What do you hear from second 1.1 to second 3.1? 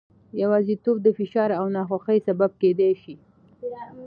فشار او ناخوښۍ سبب کېدای